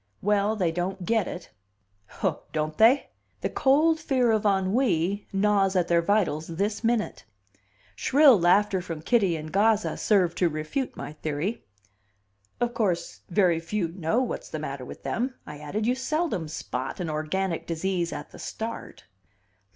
[0.23, 1.51] "Well, they don't get it."
[2.07, 3.09] "Ho, don't they?"
[3.41, 7.23] "The cold fear of ennui gnaws at their vitals this minute."
[7.95, 11.63] Shrill laughter from Kitty and Gazza served to refute my theory.
[12.59, 15.85] "Of course, very few know what's the matter with them," I added.
[15.85, 19.03] "You seldom spot an organic disease at the start."